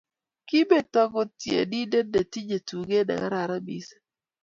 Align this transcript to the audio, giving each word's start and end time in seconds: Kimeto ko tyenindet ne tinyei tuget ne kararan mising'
Kimeto 0.47 1.01
ko 1.13 1.21
tyenindet 1.39 2.07
ne 2.11 2.21
tinyei 2.31 2.65
tuget 2.67 3.05
ne 3.07 3.15
kararan 3.21 3.61
mising' 3.65 4.05